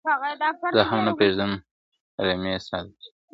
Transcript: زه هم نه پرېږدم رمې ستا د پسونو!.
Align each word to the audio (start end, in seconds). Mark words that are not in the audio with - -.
زه 0.75 0.81
هم 0.89 0.99
نه 1.07 1.11
پرېږدم 1.17 1.51
رمې 2.25 2.53
ستا 2.63 2.77
د 2.85 2.87
پسونو!. 2.95 3.13